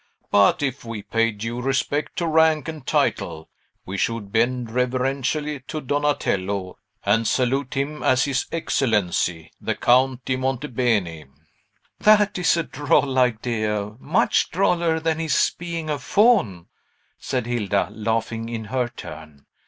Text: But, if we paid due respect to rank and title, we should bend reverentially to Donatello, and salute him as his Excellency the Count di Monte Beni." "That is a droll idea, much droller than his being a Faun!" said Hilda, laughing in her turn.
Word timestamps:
But, 0.31 0.63
if 0.63 0.83
we 0.83 1.03
paid 1.03 1.37
due 1.37 1.61
respect 1.61 2.15
to 2.15 2.25
rank 2.27 2.67
and 2.67 2.83
title, 2.87 3.49
we 3.85 3.97
should 3.99 4.31
bend 4.31 4.71
reverentially 4.71 5.59
to 5.67 5.79
Donatello, 5.79 6.79
and 7.05 7.27
salute 7.27 7.75
him 7.75 8.01
as 8.01 8.25
his 8.25 8.47
Excellency 8.51 9.51
the 9.61 9.75
Count 9.75 10.25
di 10.25 10.37
Monte 10.37 10.69
Beni." 10.69 11.25
"That 11.99 12.39
is 12.39 12.57
a 12.57 12.63
droll 12.63 13.19
idea, 13.19 13.93
much 13.99 14.49
droller 14.49 14.99
than 14.99 15.19
his 15.19 15.53
being 15.55 15.87
a 15.87 15.99
Faun!" 15.99 16.65
said 17.19 17.45
Hilda, 17.45 17.89
laughing 17.91 18.49
in 18.49 18.63
her 18.65 18.87
turn. 18.87 19.45